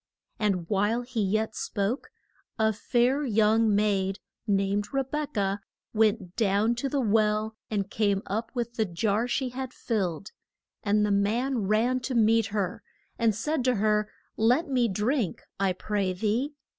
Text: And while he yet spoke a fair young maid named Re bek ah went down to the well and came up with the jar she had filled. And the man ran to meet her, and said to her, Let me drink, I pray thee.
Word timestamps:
And 0.39 0.67
while 0.67 1.03
he 1.03 1.21
yet 1.21 1.55
spoke 1.55 2.09
a 2.57 2.73
fair 2.73 3.23
young 3.23 3.75
maid 3.75 4.17
named 4.47 4.91
Re 4.91 5.03
bek 5.03 5.37
ah 5.37 5.59
went 5.93 6.35
down 6.35 6.73
to 6.77 6.89
the 6.89 6.99
well 6.99 7.55
and 7.69 7.87
came 7.87 8.23
up 8.25 8.49
with 8.55 8.73
the 8.77 8.85
jar 8.85 9.27
she 9.27 9.49
had 9.49 9.71
filled. 9.75 10.31
And 10.81 11.05
the 11.05 11.11
man 11.11 11.67
ran 11.67 11.99
to 11.99 12.15
meet 12.15 12.47
her, 12.47 12.81
and 13.19 13.35
said 13.35 13.63
to 13.65 13.75
her, 13.75 14.09
Let 14.37 14.67
me 14.67 14.87
drink, 14.87 15.43
I 15.59 15.71
pray 15.71 16.13
thee. 16.13 16.55